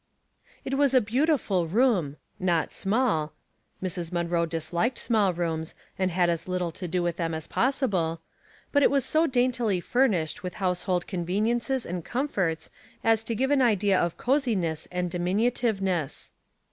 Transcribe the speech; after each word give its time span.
an,,. 0.65 0.71
T 0.71 0.75
was 0.77 0.95
a 0.95 0.99
beautiful 0.99 1.67
room, 1.67 2.17
not 2.39 2.73
small,— 2.73 3.33
Mrs, 3.83 4.11
Munroe 4.11 4.47
disliked 4.47 4.97
small 4.97 5.31
rooms, 5.31 5.75
and 5.99 6.09
had 6.09 6.27
as 6.27 6.45
[9 6.45 6.47
little 6.51 6.71
to 6.71 6.87
do 6.87 7.03
with 7.03 7.17
them 7.17 7.35
as 7.35 7.45
possible,— 7.45 8.19
but 8.71 8.81
it 8.81 8.89
was 8.89 9.05
so 9.05 9.27
daintily 9.27 9.79
furnished 9.79 10.41
with 10.41 10.55
house 10.55 10.81
hold 10.89 11.05
conveniences 11.05 11.85
and 11.85 12.03
comforts 12.03 12.71
as 13.03 13.23
to 13.25 13.35
give 13.35 13.51
idea 13.51 13.99
of 13.99 14.17
cosiness 14.17 14.87
and 14.91 15.11
diminutiveness. 15.11 16.31